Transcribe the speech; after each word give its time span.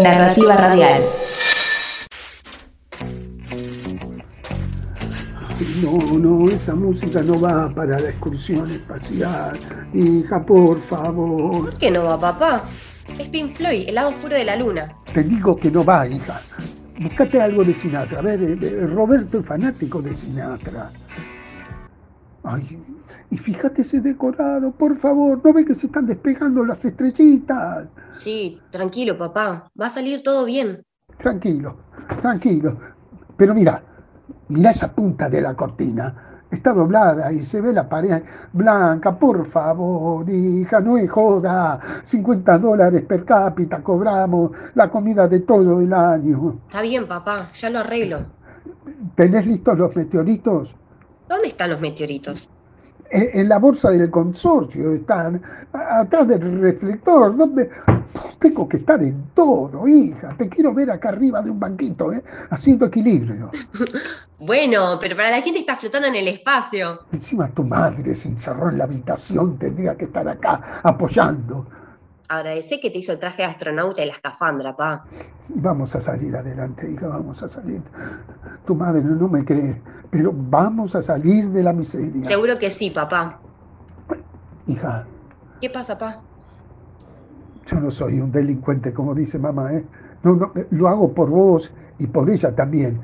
Narrativa 0.00 0.56
Radial. 0.56 1.02
No, 5.82 6.18
no, 6.18 6.50
esa 6.50 6.74
música 6.74 7.22
no 7.22 7.40
va 7.40 7.72
para 7.74 7.98
la 7.98 8.08
excursión 8.08 8.70
espacial. 8.70 9.58
Hija, 9.92 10.44
por 10.44 10.80
favor. 10.80 11.70
¿Por 11.70 11.78
qué 11.78 11.90
no 11.90 12.04
va, 12.04 12.18
papá? 12.18 12.62
Es 13.18 13.28
Pink 13.28 13.54
Floyd, 13.54 13.88
el 13.88 13.96
lado 13.96 14.10
oscuro 14.10 14.34
de 14.34 14.44
la 14.44 14.56
luna. 14.56 14.92
Te 15.12 15.22
digo 15.22 15.56
que 15.56 15.70
no 15.70 15.84
va, 15.84 16.06
hija. 16.06 16.40
Buscate 16.98 17.40
algo 17.40 17.64
de 17.64 17.74
Sinatra. 17.74 18.20
A 18.20 18.22
ver, 18.22 18.42
eh, 18.42 18.58
eh, 18.62 18.86
Roberto 18.86 19.40
es 19.40 19.46
fanático 19.46 20.00
de 20.00 20.14
Sinatra. 20.14 20.90
Ay, 22.44 22.78
y 23.30 23.38
fíjate 23.38 23.82
ese 23.82 24.00
decorado, 24.00 24.72
por 24.72 24.96
favor. 24.98 25.40
¿No 25.44 25.52
ves 25.52 25.66
que 25.66 25.74
se 25.74 25.86
están 25.86 26.06
despejando 26.06 26.64
las 26.64 26.84
estrellitas? 26.84 27.88
Sí, 28.10 28.60
tranquilo, 28.70 29.16
papá. 29.16 29.70
Va 29.80 29.86
a 29.86 29.90
salir 29.90 30.22
todo 30.22 30.44
bien. 30.44 30.84
Tranquilo, 31.18 31.76
tranquilo. 32.20 32.76
Pero 33.36 33.54
mira, 33.54 33.82
mira 34.48 34.70
esa 34.70 34.92
punta 34.92 35.30
de 35.30 35.40
la 35.40 35.54
cortina. 35.54 36.28
Está 36.50 36.74
doblada 36.74 37.32
y 37.32 37.42
se 37.44 37.62
ve 37.62 37.72
la 37.72 37.88
pared 37.88 38.22
blanca. 38.52 39.18
Por 39.18 39.46
favor, 39.46 40.28
hija, 40.28 40.80
no 40.80 40.98
es 40.98 41.10
joda. 41.10 41.80
50 42.02 42.58
dólares 42.58 43.02
per 43.02 43.24
cápita 43.24 43.82
cobramos 43.82 44.50
la 44.74 44.90
comida 44.90 45.26
de 45.28 45.40
todo 45.40 45.80
el 45.80 45.92
año. 45.94 46.58
Está 46.66 46.82
bien, 46.82 47.06
papá. 47.06 47.50
Ya 47.54 47.70
lo 47.70 47.78
arreglo. 47.78 48.26
¿Tenés 49.14 49.46
listos 49.46 49.78
los 49.78 49.96
meteoritos? 49.96 50.76
¿Dónde 51.32 51.48
están 51.48 51.70
los 51.70 51.80
meteoritos? 51.80 52.46
En, 53.10 53.48
la 53.48 53.58
bolsa 53.58 53.88
del 53.88 54.10
consorcio 54.10 54.92
están, 54.92 55.40
atrás 55.72 56.28
del 56.28 56.60
reflector. 56.60 57.34
¿Dónde? 57.34 57.70
Tengo 58.38 58.68
que 58.68 58.76
estar 58.76 59.02
en 59.02 59.30
todo, 59.34 59.88
hija. 59.88 60.34
Te 60.36 60.46
quiero 60.50 60.74
ver 60.74 60.90
acá 60.90 61.08
arriba 61.08 61.40
de 61.40 61.48
un 61.48 61.58
banquito, 61.58 62.12
¿eh? 62.12 62.22
haciendo 62.50 62.86
equilibrio. 62.86 63.50
Bueno, 64.44 64.98
pero 65.00 65.14
para 65.14 65.30
la 65.30 65.40
gente 65.40 65.60
está 65.60 65.76
flotando 65.76 66.08
en 66.08 66.16
el 66.16 66.26
espacio. 66.26 67.02
Encima 67.12 67.48
tu 67.50 67.62
madre 67.62 68.12
se 68.12 68.26
encerró 68.26 68.70
en 68.70 68.78
la 68.78 68.84
habitación, 68.84 69.56
tendría 69.56 69.94
que 69.94 70.06
estar 70.06 70.28
acá 70.28 70.80
apoyando. 70.82 71.64
Agradecé 72.32 72.80
que 72.80 72.90
te 72.90 72.98
hizo 72.98 73.12
el 73.12 73.18
traje 73.18 73.42
de 73.42 73.48
astronauta 73.48 74.02
y 74.02 74.06
la 74.06 74.14
escafandra, 74.14 74.74
pa. 74.74 75.04
Vamos 75.50 75.94
a 75.94 76.00
salir 76.00 76.34
adelante, 76.34 76.90
hija, 76.90 77.08
vamos 77.08 77.42
a 77.42 77.48
salir. 77.48 77.82
Tu 78.64 78.74
madre 78.74 79.02
no 79.02 79.28
me 79.28 79.44
cree, 79.44 79.82
pero 80.10 80.32
vamos 80.34 80.96
a 80.96 81.02
salir 81.02 81.50
de 81.50 81.62
la 81.62 81.74
miseria. 81.74 82.24
Seguro 82.24 82.58
que 82.58 82.70
sí, 82.70 82.88
papá. 82.90 83.38
Hija, 84.66 85.04
¿Qué 85.60 85.68
pasa, 85.68 85.98
pa? 85.98 86.22
yo 87.66 87.80
no 87.80 87.90
soy 87.90 88.18
un 88.18 88.32
delincuente, 88.32 88.94
como 88.94 89.14
dice 89.14 89.38
mamá, 89.38 89.74
¿eh? 89.74 89.84
No, 90.22 90.34
no, 90.34 90.52
lo 90.70 90.88
hago 90.88 91.12
por 91.12 91.28
vos 91.28 91.70
y 91.98 92.06
por 92.06 92.30
ella 92.30 92.54
también. 92.54 92.98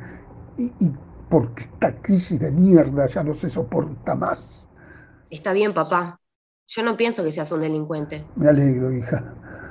Y, 0.56 0.72
y 0.80 0.90
porque 1.28 1.64
esta 1.64 1.92
crisis 2.00 2.40
de 2.40 2.50
mierda 2.50 3.04
ya 3.06 3.22
no 3.22 3.34
se 3.34 3.50
soporta 3.50 4.14
más. 4.14 4.66
Está 5.28 5.52
bien, 5.52 5.74
papá. 5.74 6.18
Yo 6.69 6.83
no 6.83 6.97
pienso 6.98 7.24
que 7.24 7.33
seas 7.33 7.50
un 7.50 7.61
delincuente. 7.61 8.27
Me 8.36 8.48
alegro, 8.48 8.92
hija. 8.92 9.24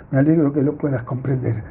Me 0.09 0.17
alegro 0.19 0.51
que 0.51 0.61
lo 0.63 0.75
puedas 0.75 1.03
comprender. 1.03 1.63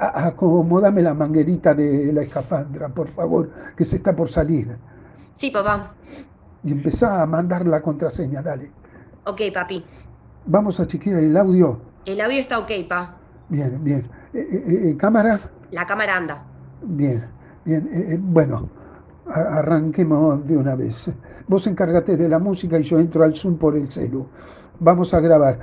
A- 0.00 0.26
Acomódame 0.26 1.00
la 1.02 1.14
manguerita 1.14 1.74
de 1.74 2.12
la 2.12 2.22
escafandra, 2.22 2.88
por 2.88 3.08
favor, 3.12 3.50
que 3.76 3.84
se 3.84 3.96
está 3.96 4.14
por 4.16 4.28
salir. 4.28 4.76
Sí, 5.36 5.50
papá. 5.52 5.94
Y 6.64 6.72
empezá 6.72 7.22
a 7.22 7.26
mandar 7.26 7.66
la 7.66 7.80
contraseña, 7.80 8.42
dale. 8.42 8.72
Ok, 9.26 9.42
papi. 9.54 9.84
Vamos 10.46 10.80
a 10.80 10.86
chequear 10.88 11.18
el 11.20 11.36
audio. 11.36 11.80
El 12.04 12.20
audio 12.20 12.40
está 12.40 12.58
ok, 12.58 12.70
pa. 12.88 13.16
Bien, 13.48 13.82
bien. 13.84 14.10
Eh, 14.34 14.48
eh, 14.50 14.88
eh, 14.90 14.96
¿Cámara? 14.96 15.38
La 15.70 15.86
cámara 15.86 16.16
anda. 16.16 16.44
Bien, 16.82 17.22
bien. 17.64 17.88
Eh, 17.92 18.18
bueno, 18.20 18.68
arranquemos 19.30 20.46
de 20.46 20.56
una 20.56 20.74
vez. 20.74 21.10
Vos 21.46 21.66
encárgate 21.66 22.16
de 22.16 22.28
la 22.28 22.38
música 22.38 22.78
y 22.78 22.82
yo 22.82 22.98
entro 22.98 23.24
al 23.24 23.34
Zoom 23.34 23.56
por 23.56 23.76
el 23.76 23.90
celu. 23.90 24.26
Vamos 24.80 25.12
a 25.14 25.20
grabar. 25.20 25.58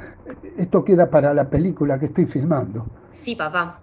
Esto 0.57 0.83
queda 0.83 1.09
para 1.09 1.33
la 1.33 1.49
película 1.49 1.99
que 1.99 2.05
estoy 2.07 2.25
filmando. 2.25 2.85
Sí, 3.21 3.35
papá. 3.35 3.79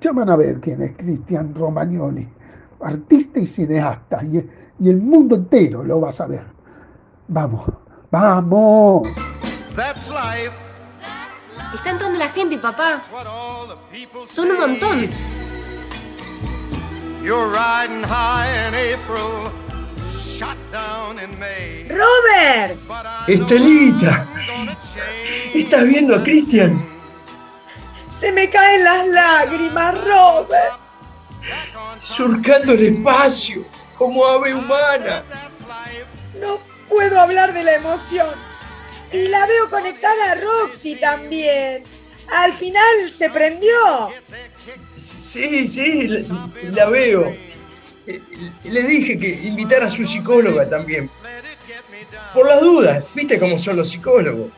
Ya 0.00 0.12
van 0.12 0.30
a 0.30 0.36
ver 0.36 0.60
quién 0.60 0.82
es 0.82 0.96
Cristian 0.96 1.54
Romagnoli, 1.54 2.28
artista 2.80 3.40
y 3.40 3.46
cineasta, 3.46 4.22
y, 4.24 4.48
y 4.78 4.88
el 4.88 4.98
mundo 4.98 5.34
entero 5.34 5.82
lo 5.82 6.00
va 6.00 6.10
a 6.10 6.12
saber. 6.12 6.44
Vamos, 7.26 7.64
vamos. 8.10 9.08
That's 9.74 10.08
life. 10.08 10.52
Está 11.74 11.90
entrando 11.90 12.18
la 12.18 12.28
gente, 12.28 12.58
papá. 12.58 13.00
Son 14.24 14.50
un 14.50 14.58
montón. 14.58 15.10
You're 17.22 17.48
riding 17.50 18.02
high 18.04 18.68
in 18.68 18.74
April, 18.74 19.50
shot 20.16 20.56
down 20.70 21.18
in 21.18 21.36
May. 21.38 21.84
¡Robert! 21.88 22.78
Estelita. 23.26 24.26
¿estás 25.52 25.82
viendo 25.82 26.14
a 26.14 26.22
Cristian? 26.22 26.80
Se 28.10 28.30
me 28.32 28.48
caen 28.48 28.84
las 28.84 29.08
lágrimas, 29.08 29.94
Robert. 30.04 30.74
Surcando 32.00 32.72
el 32.72 32.82
espacio, 32.82 33.66
como 33.96 34.24
ave 34.24 34.54
humana. 34.54 35.24
No 36.40 36.60
puedo 36.88 37.20
hablar 37.20 37.52
de 37.52 37.64
la 37.64 37.74
emoción. 37.74 38.34
Y 39.12 39.26
la 39.28 39.44
veo 39.46 39.68
conectada 39.70 40.32
a 40.32 40.34
Roxy 40.36 40.94
también. 40.96 41.82
Al 42.36 42.52
final 42.52 43.08
se 43.08 43.30
prendió. 43.30 44.10
Sí, 44.96 45.66
sí, 45.66 46.08
la, 46.08 46.50
la 46.70 46.86
veo. 46.90 47.34
Eh, 48.06 48.20
Le 48.64 48.82
dije 48.82 49.18
que 49.18 49.28
invitara 49.42 49.86
a 49.86 49.90
su 49.90 50.04
psicóloga 50.04 50.68
también. 50.68 51.10
Por 52.34 52.46
las 52.46 52.60
dudas, 52.60 53.04
viste 53.14 53.38
cómo 53.38 53.56
son 53.58 53.76
los 53.76 53.90
psicólogos. 53.90 54.50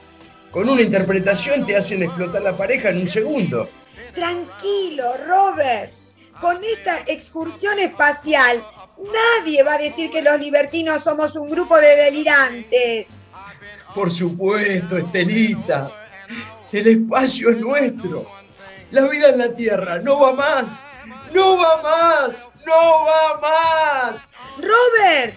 Con 0.51 0.69
una 0.69 0.83
interpretación 0.83 1.65
te 1.65 1.77
hacen 1.77 2.03
explotar 2.03 2.43
la 2.43 2.57
pareja 2.57 2.89
en 2.91 2.99
un 2.99 3.09
segundo. 3.09 3.69
Tranquilo, 4.15 5.17
Robert. 5.27 5.93
Con 6.41 6.63
esta 6.65 6.99
excursión 7.07 7.79
espacial, 7.79 8.65
nadie 8.99 9.63
va 9.63 9.75
a 9.75 9.79
decir 9.79 10.11
que 10.11 10.23
los 10.23 10.41
libertinos 10.41 11.05
somos 11.05 11.37
un 11.37 11.51
grupo 11.51 11.79
de 11.79 11.97
delirantes. 11.97 13.07
Por 13.95 14.11
supuesto, 14.11 14.97
Estelita. 14.97 16.00
El 16.73 16.87
espacio 16.87 17.51
es 17.51 17.59
nuestro. 17.59 18.27
La 18.93 19.07
vida 19.09 19.31
en 19.31 19.39
la 19.39 19.55
Tierra 19.55 19.99
no 19.99 20.21
va 20.21 20.35
más. 20.35 20.87
No 21.35 21.57
va 21.59 21.83
más. 21.83 22.51
No 22.67 23.05
va 23.05 23.41
más. 23.41 24.25
Robert, 24.57 25.35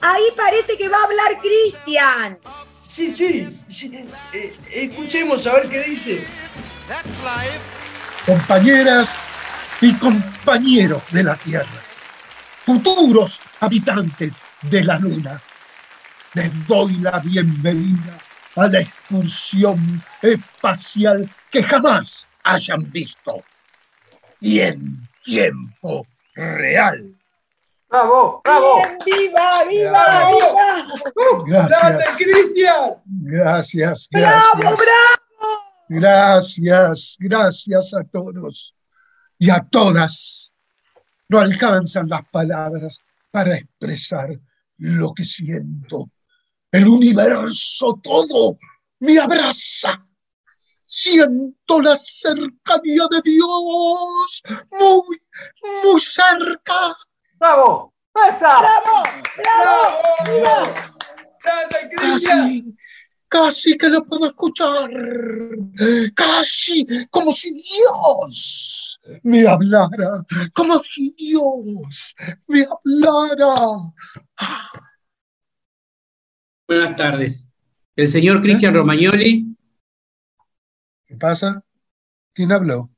ahí 0.00 0.22
parece 0.36 0.76
que 0.76 0.88
va 0.88 0.96
a 0.96 1.04
hablar 1.04 1.40
Cristian. 1.40 2.38
Sí, 2.82 3.10
sí, 3.10 3.46
sí. 3.46 4.04
Eh, 4.32 4.56
escuchemos 4.72 5.46
a 5.46 5.54
ver 5.54 5.68
qué 5.68 5.82
dice. 5.82 6.24
Compañeras 8.26 9.16
y 9.80 9.92
compañeros 9.94 11.02
de 11.10 11.24
la 11.24 11.36
Tierra, 11.36 11.82
futuros 12.64 13.40
habitantes 13.60 14.32
de 14.62 14.84
la 14.84 14.98
Luna. 14.98 15.40
Les 16.34 16.66
doy 16.66 16.96
la 16.98 17.18
bienvenida 17.18 18.20
a 18.56 18.66
la 18.68 18.80
excursión 18.80 20.02
espacial 20.22 21.28
que 21.50 21.62
jamás 21.62 22.26
hayan 22.44 22.90
visto 22.90 23.42
y 24.40 24.60
en 24.60 25.08
tiempo 25.22 26.06
real. 26.34 27.14
¡Bravo! 27.88 28.40
¡Bravo! 28.44 28.76
Bien, 28.76 28.98
¡Viva, 29.04 29.64
viva, 29.68 29.90
Bravo. 29.90 30.38
viva! 31.44 31.68
¡Dale, 31.68 31.96
Gracias, 31.96 32.16
Cristian! 32.16 32.90
gracias, 33.04 34.08
¡Bravo, 34.12 34.36
gracias. 34.54 34.76
bravo! 34.78 35.70
Gracias, 35.88 37.16
gracias 37.18 37.94
a 37.94 38.04
todos 38.04 38.74
y 39.38 39.50
a 39.50 39.58
todas. 39.60 40.50
No 41.28 41.40
alcanzan 41.40 42.08
las 42.08 42.24
palabras 42.30 42.98
para 43.30 43.56
expresar 43.56 44.30
lo 44.78 45.12
que 45.12 45.24
siento. 45.24 46.08
El 46.72 46.86
universo 46.86 47.98
todo 48.02 48.56
me 49.00 49.18
abraza. 49.18 50.06
Siento 50.86 51.80
la 51.80 51.96
cercanía 51.96 53.06
de 53.10 53.20
Dios 53.24 54.42
muy, 54.70 55.20
muy 55.82 56.00
cerca. 56.00 56.96
¡Bravo! 57.38 57.92
¡Esa! 58.14 58.60
¡Bravo! 58.60 59.02
¡Bravo! 59.36 60.04
¡Viva! 60.26 60.74
¡Dale, 61.44 61.90
Cristian! 61.96 62.48
Casi, 62.48 62.76
casi 63.28 63.78
que 63.78 63.88
lo 63.88 64.04
puedo 64.04 64.26
escuchar. 64.26 64.90
Casi 66.14 66.86
como 67.10 67.32
si 67.32 67.50
Dios 67.52 69.00
me 69.24 69.46
hablara. 69.48 70.24
Como 70.54 70.82
si 70.84 71.10
Dios 71.16 72.14
me 72.46 72.64
hablara. 72.64 73.92
Buenas 76.70 76.94
tardes. 76.94 77.48
El 77.96 78.08
señor 78.08 78.40
Cristian 78.42 78.72
Romagnoli, 78.72 79.56
¿Qué 81.04 81.16
pasa? 81.16 81.64
¿Quién 82.32 82.52
habló? 82.52 82.88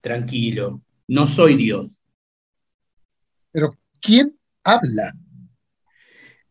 Tranquilo, 0.00 0.80
no 1.06 1.26
soy 1.26 1.56
Dios. 1.56 2.06
Pero 3.50 3.76
¿quién 4.00 4.38
habla? 4.64 5.12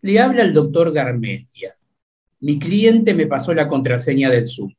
Le 0.02 0.20
habla 0.20 0.44
el 0.44 0.54
doctor 0.54 0.94
Garmendia. 0.94 1.74
Mi 2.40 2.60
cliente 2.60 3.16
me 3.16 3.26
pasó 3.26 3.52
la 3.56 3.68
contraseña 3.68 4.30
del 4.30 4.48
Zoom. 4.48 4.76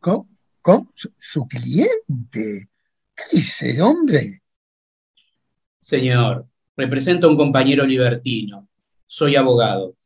¿Cómo? 0.00 0.28
¿Cómo? 0.60 0.92
¿Su, 0.96 1.10
su 1.18 1.48
cliente? 1.48 2.68
¿Qué 3.16 3.24
dice, 3.32 3.80
hombre? 3.80 4.42
Señor, 5.80 6.46
represento 6.76 7.26
a 7.26 7.30
un 7.30 7.38
compañero 7.38 7.86
libertino. 7.86 8.68
Soy 9.06 9.34
abogado. 9.34 9.96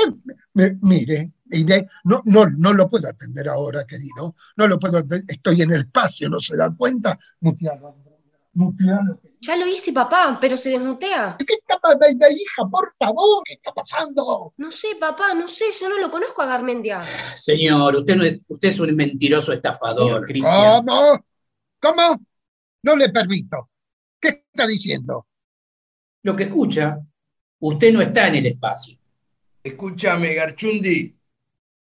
Eh, 0.00 0.14
me- 0.54 0.78
mire, 0.82 1.32
mire, 1.46 1.88
no, 2.04 2.22
no, 2.24 2.46
no 2.50 2.72
lo 2.72 2.88
puedo 2.88 3.08
atender 3.08 3.48
ahora, 3.48 3.86
querido. 3.86 4.34
No 4.56 4.66
lo 4.68 4.78
puedo 4.78 4.98
atender. 4.98 5.24
Estoy 5.28 5.62
en 5.62 5.72
el 5.72 5.80
espacio, 5.82 6.28
¿no 6.28 6.40
se 6.40 6.56
dan 6.56 6.76
cuenta? 6.76 7.18
Mutealo, 7.40 7.96
mutealo. 8.52 9.20
Ya 9.40 9.56
lo 9.56 9.66
hice, 9.66 9.92
papá, 9.92 10.38
pero 10.40 10.56
se 10.56 10.70
desmutea. 10.70 11.36
¿Qué 11.38 11.54
está 11.54 11.78
pasando, 11.78 12.26
hija? 12.30 12.68
Por 12.70 12.92
favor, 12.94 13.42
¿qué 13.44 13.54
está 13.54 13.72
pasando? 13.72 14.52
No 14.56 14.70
sé, 14.70 14.88
papá, 15.00 15.34
no 15.34 15.48
sé, 15.48 15.64
yo 15.80 15.88
no 15.88 15.98
lo 15.98 16.10
conozco 16.10 16.42
a 16.42 16.46
Garmendia. 16.46 17.00
Señor, 17.36 17.96
usted, 17.96 18.16
no 18.16 18.24
es, 18.24 18.38
usted 18.48 18.68
es 18.68 18.80
un 18.80 18.94
mentiroso 18.94 19.52
estafador, 19.52 20.26
Cristian. 20.26 20.84
¿Cómo? 20.84 21.24
¿Cómo? 21.80 22.18
No 22.82 22.96
le 22.96 23.08
permito. 23.10 23.70
¿Qué 24.20 24.44
está 24.52 24.66
diciendo? 24.66 25.26
Lo 26.22 26.34
que 26.34 26.44
escucha, 26.44 26.98
usted 27.60 27.92
no 27.92 28.00
está 28.02 28.26
en 28.28 28.34
el 28.36 28.46
espacio. 28.46 28.97
Escúchame, 29.62 30.34
Garchundi. 30.34 31.14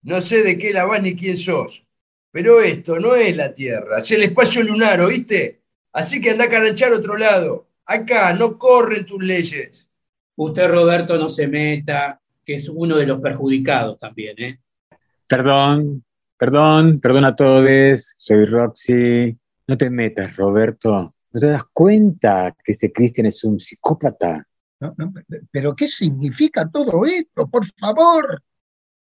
No 0.04 0.22
sé 0.22 0.44
de 0.44 0.58
qué 0.58 0.74
la 0.74 0.86
vas 0.86 1.02
ni 1.02 1.16
quién 1.16 1.38
sos. 1.38 1.86
Pero 2.32 2.62
esto 2.62 3.00
no 3.00 3.16
es 3.16 3.36
la 3.36 3.54
Tierra, 3.54 3.98
es 3.98 4.12
el 4.12 4.24
espacio 4.24 4.64
lunar, 4.64 5.02
¿oíste? 5.02 5.62
Así 5.94 6.22
que 6.22 6.32
anda 6.32 6.46
a 6.46 6.50
caranchar 6.50 6.92
a 6.92 6.98
otro 6.98 7.18
lado. 7.18 7.68
Acá 7.86 8.34
no 8.34 8.58
corren 8.58 9.06
tus 9.06 9.24
leyes. 9.24 9.88
Usted, 10.36 10.68
Roberto, 10.68 11.18
no 11.18 11.30
se 11.30 11.48
meta, 11.48 12.22
que 12.46 12.56
es 12.56 12.70
uno 12.70 12.98
de 12.98 13.08
los 13.08 13.20
perjudicados 13.20 13.98
también, 13.98 14.36
¿eh? 14.38 14.60
Perdón, 15.26 16.04
perdón, 16.38 17.00
perdón 17.00 17.26
a 17.26 17.36
todos. 17.36 18.14
Soy 18.18 18.46
Roxy. 18.46 19.36
No 19.68 19.78
te 19.78 19.90
metas, 19.90 20.36
Roberto. 20.36 21.16
¿No 21.32 21.40
te 21.40 21.48
das 21.48 21.64
cuenta 21.74 22.56
que 22.64 22.72
ese 22.72 22.92
Cristian 22.92 23.26
es 23.26 23.44
un 23.44 23.58
psicópata? 23.58 24.48
No, 24.80 24.94
no, 24.98 25.14
¿Pero 25.52 25.76
qué 25.76 25.88
significa 25.88 26.70
todo 26.70 27.04
esto? 27.06 27.48
Por 27.48 27.66
favor. 27.66 28.44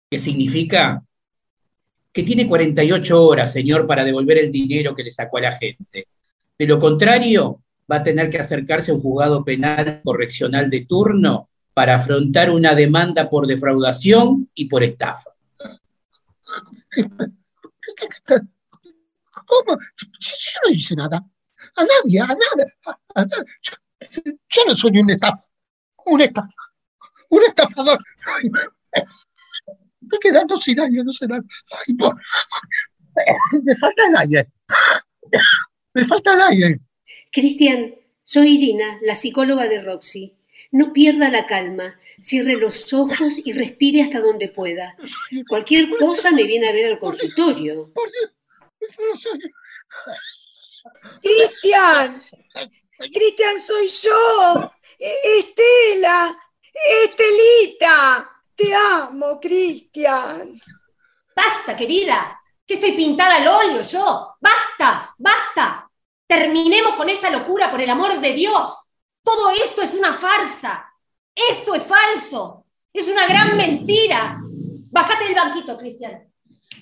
¿Qué 0.09 0.19
significa? 0.19 1.03
Que 2.11 2.23
tiene 2.23 2.47
48 2.47 3.23
horas, 3.25 3.51
señor, 3.51 3.87
para 3.87 4.03
devolver 4.05 4.37
el 4.37 4.51
dinero 4.51 4.95
que 4.95 5.03
le 5.03 5.11
sacó 5.11 5.37
a 5.37 5.41
la 5.41 5.51
gente. 5.57 6.07
De 6.57 6.67
lo 6.67 6.79
contrario, 6.79 7.61
va 7.91 7.97
a 7.97 8.03
tener 8.03 8.29
que 8.29 8.39
acercarse 8.39 8.91
a 8.91 8.93
un 8.93 9.01
juzgado 9.01 9.43
penal 9.43 10.01
correccional 10.03 10.69
de 10.69 10.85
turno 10.85 11.49
para 11.73 11.95
afrontar 11.95 12.51
una 12.51 12.73
demanda 12.75 13.29
por 13.29 13.47
defraudación 13.47 14.49
y 14.53 14.65
por 14.65 14.83
estafa. 14.83 15.31
¿Cómo? 19.45 19.79
Yo 20.19 20.59
no 20.65 20.71
hice 20.71 20.95
nada. 20.95 21.17
A 21.75 21.83
nadie, 21.83 22.19
a 22.21 22.27
nada. 22.27 22.73
a- 22.85 22.99
a 23.15 23.25
nada. 23.25 23.43
Yo, 23.61 23.73
yo 24.49 24.61
no 24.67 24.75
soy 24.75 24.99
un 24.99 25.09
estafa. 25.09 25.43
Un 26.05 26.21
estafa. 26.21 26.61
Un 27.29 27.43
estafador. 27.43 27.99
Ay, 28.25 28.49
me 30.01 30.19
quedando 30.19 30.55
sin 30.57 30.79
aire, 30.79 31.03
no 31.03 31.11
sé 31.11 31.27
nada. 31.27 31.43
Ay, 31.87 31.93
por. 31.95 32.15
Me 33.63 33.75
falta 33.77 34.07
el 34.07 34.15
aire. 34.17 34.51
Me 35.93 36.05
falta 36.05 36.33
el 36.33 36.41
aire. 36.41 36.79
Cristian, 37.31 37.95
soy 38.23 38.55
Irina, 38.57 38.99
la 39.01 39.15
psicóloga 39.15 39.67
de 39.67 39.81
Roxy. 39.81 40.37
No 40.71 40.93
pierda 40.93 41.29
la 41.29 41.45
calma, 41.45 41.97
cierre 42.21 42.53
los 42.55 42.91
ojos 42.93 43.35
y 43.43 43.53
respire 43.53 44.01
hasta 44.03 44.19
donde 44.21 44.47
pueda. 44.49 44.95
Cualquier 45.47 45.89
cosa 45.97 46.31
me 46.31 46.43
viene 46.43 46.69
a 46.69 46.71
ver 46.73 46.91
al 46.93 46.97
consultorio. 46.99 47.91
Por 47.93 48.09
Dios. 48.11 49.21
Soy- 49.21 49.39
Cristian, 51.21 52.15
Cristian 52.99 53.59
soy 53.59 53.87
yo, 54.03 54.71
Estela, 54.99 56.35
Estelita, 56.73 58.41
te 58.55 58.73
amo, 58.73 59.39
Cristian. 59.39 60.59
Basta, 61.35 61.75
querida, 61.75 62.39
que 62.65 62.75
estoy 62.75 62.93
pintada 62.93 63.35
al 63.35 63.47
óleo 63.47 63.81
yo. 63.81 64.35
Basta, 64.39 65.13
basta. 65.17 65.89
Terminemos 66.27 66.95
con 66.95 67.09
esta 67.09 67.29
locura, 67.29 67.69
por 67.69 67.81
el 67.81 67.89
amor 67.89 68.19
de 68.19 68.33
Dios. 68.33 68.89
Todo 69.23 69.51
esto 69.51 69.81
es 69.81 69.93
una 69.93 70.13
farsa. 70.13 70.85
Esto 71.33 71.75
es 71.75 71.83
falso. 71.83 72.65
Es 72.93 73.07
una 73.07 73.27
gran 73.27 73.57
mentira. 73.57 74.39
Bájate 74.41 75.25
del 75.25 75.35
banquito, 75.35 75.77
Cristian. 75.77 76.31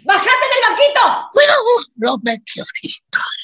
¡Bájate 0.05 0.29
del 0.29 0.69
banquito! 0.69 1.29
Cuidado 1.31 1.63
los 1.97 2.17
meteoritos. 2.21 3.42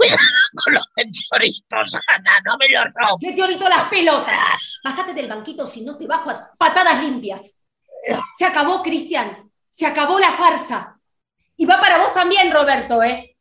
Cuidado 0.00 0.18
con 0.64 0.72
los 0.72 0.86
meteoritos, 0.96 1.98
Ana, 2.06 2.30
no 2.46 2.56
me 2.56 2.70
lo 2.70 2.84
robes. 2.84 3.20
Meteorito 3.20 3.68
las 3.68 3.90
pelotas. 3.90 4.80
Bájate 4.82 5.12
del 5.12 5.28
banquito 5.28 5.66
si 5.66 5.82
no 5.82 5.98
te 5.98 6.06
bajo 6.06 6.30
a 6.30 6.52
patadas 6.56 7.02
limpias. 7.02 7.60
Se 8.38 8.46
acabó, 8.46 8.82
Cristian. 8.82 9.52
Se 9.70 9.84
acabó 9.84 10.18
la 10.18 10.32
farsa. 10.32 10.98
Y 11.54 11.66
va 11.66 11.78
para 11.78 11.98
vos 11.98 12.14
también, 12.14 12.50
Roberto, 12.50 13.02
¿eh? 13.02 13.36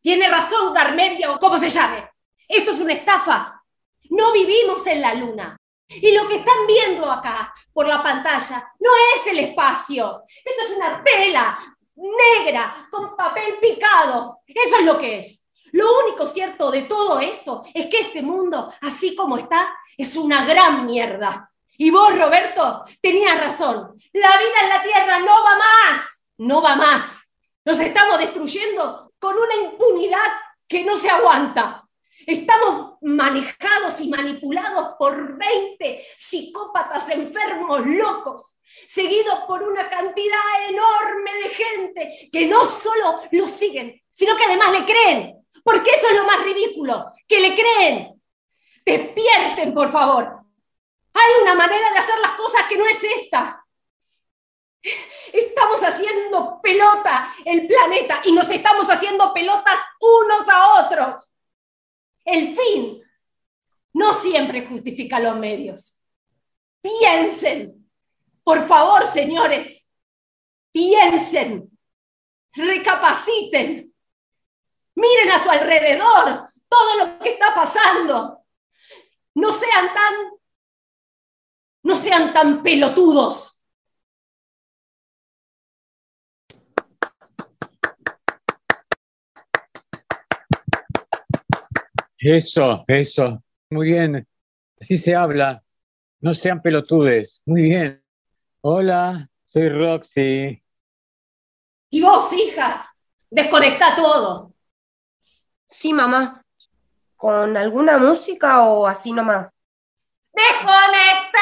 Tiene 0.00 0.26
razón 0.28 0.74
Garmendia 0.74 1.30
o 1.30 1.38
como 1.38 1.58
se 1.58 1.68
llame. 1.68 2.10
Esto 2.48 2.72
es 2.72 2.80
una 2.80 2.94
estafa. 2.94 3.62
No 4.10 4.32
vivimos 4.32 4.84
en 4.88 5.02
la 5.02 5.14
luna. 5.14 5.56
Y 5.86 6.10
lo 6.10 6.26
que 6.26 6.38
están 6.38 6.66
viendo 6.66 7.08
acá 7.08 7.54
por 7.72 7.86
la 7.86 8.02
pantalla 8.02 8.68
no 8.80 8.90
es 9.14 9.28
el 9.28 9.38
espacio. 9.38 10.24
Esto 10.44 10.62
es 10.64 10.76
una 10.76 11.04
tela 11.04 11.56
negra 11.94 12.88
con 12.90 13.16
papel 13.16 13.58
picado. 13.60 14.40
Eso 14.44 14.78
es 14.78 14.84
lo 14.84 14.98
que 14.98 15.20
es. 15.20 15.39
Lo 15.72 15.86
único 16.04 16.26
cierto 16.26 16.70
de 16.70 16.82
todo 16.82 17.20
esto 17.20 17.64
es 17.74 17.86
que 17.86 18.00
este 18.00 18.22
mundo, 18.22 18.72
así 18.80 19.14
como 19.14 19.38
está, 19.38 19.76
es 19.96 20.16
una 20.16 20.44
gran 20.44 20.86
mierda. 20.86 21.50
Y 21.76 21.90
vos, 21.90 22.16
Roberto, 22.18 22.84
tenías 23.00 23.40
razón. 23.40 23.96
La 24.12 24.36
vida 24.36 24.60
en 24.62 24.68
la 24.68 24.82
Tierra 24.82 25.18
no 25.20 25.42
va 25.42 25.56
más. 25.56 26.26
No 26.38 26.62
va 26.62 26.76
más. 26.76 27.32
Nos 27.64 27.80
estamos 27.80 28.18
destruyendo 28.18 29.12
con 29.18 29.34
una 29.36 29.54
impunidad 29.70 30.30
que 30.66 30.84
no 30.84 30.96
se 30.96 31.10
aguanta. 31.10 31.86
Estamos 32.26 32.98
manejados 33.00 34.00
y 34.00 34.08
manipulados 34.08 34.94
por 34.98 35.38
20 35.38 36.04
psicópatas 36.16 37.08
enfermos 37.10 37.84
locos, 37.86 38.58
seguidos 38.86 39.40
por 39.46 39.62
una 39.62 39.88
cantidad 39.88 40.68
enorme 40.68 41.32
de 41.42 41.48
gente 41.48 42.30
que 42.30 42.46
no 42.46 42.66
solo 42.66 43.20
lo 43.30 43.48
siguen, 43.48 44.00
sino 44.12 44.36
que 44.36 44.44
además 44.44 44.72
le 44.72 44.84
creen. 44.84 45.39
Porque 45.64 45.90
eso 45.90 46.08
es 46.08 46.16
lo 46.16 46.24
más 46.24 46.42
ridículo, 46.44 47.10
que 47.26 47.40
le 47.40 47.54
creen. 47.54 48.22
Despierten, 48.84 49.74
por 49.74 49.90
favor. 49.90 50.40
Hay 51.12 51.42
una 51.42 51.54
manera 51.54 51.92
de 51.92 51.98
hacer 51.98 52.18
las 52.20 52.32
cosas 52.32 52.66
que 52.68 52.76
no 52.76 52.86
es 52.86 53.02
esta. 53.02 53.64
Estamos 55.32 55.80
haciendo 55.82 56.60
pelota 56.62 57.32
el 57.44 57.66
planeta 57.66 58.22
y 58.24 58.32
nos 58.32 58.50
estamos 58.50 58.88
haciendo 58.88 59.32
pelotas 59.34 59.78
unos 60.00 60.48
a 60.48 60.86
otros. 60.86 61.32
El 62.24 62.56
fin 62.56 63.02
no 63.92 64.14
siempre 64.14 64.66
justifica 64.66 65.20
los 65.20 65.36
medios. 65.36 66.00
Piensen, 66.80 67.90
por 68.42 68.66
favor, 68.66 69.06
señores, 69.06 69.88
piensen, 70.72 71.70
recapaciten, 72.52 73.89
miren 75.00 75.30
a 75.32 75.38
su 75.38 75.50
alrededor 75.50 76.46
todo 76.68 76.98
lo 76.98 77.18
que 77.18 77.30
está 77.30 77.54
pasando. 77.54 78.44
No 79.34 79.52
sean 79.52 79.92
tan, 79.94 80.14
no 81.82 81.96
sean 81.96 82.32
tan 82.32 82.62
pelotudos. 82.62 83.64
Eso, 92.18 92.84
eso. 92.86 93.42
Muy 93.70 93.86
bien. 93.86 94.28
Así 94.78 94.98
se 94.98 95.14
habla. 95.16 95.64
No 96.20 96.34
sean 96.34 96.60
pelotudes. 96.60 97.42
Muy 97.46 97.62
bien. 97.62 98.04
Hola, 98.60 99.30
soy 99.46 99.70
Roxy. 99.70 100.62
Y 101.88 102.02
vos, 102.02 102.30
hija, 102.34 102.94
desconecta 103.30 103.94
todo. 103.96 104.49
Sí, 105.70 105.92
mamá. 105.92 106.44
¿Con 107.16 107.56
alguna 107.56 107.98
música 107.98 108.62
o 108.62 108.86
así 108.86 109.12
nomás? 109.12 109.50
¡Desconecta! 110.32 111.40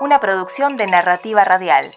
una 0.00 0.18
producción 0.18 0.76
de 0.76 0.86
Narrativa 0.86 1.44
Radial. 1.44 1.94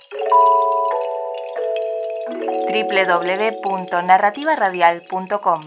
www.narrativaradial.com 2.68 5.66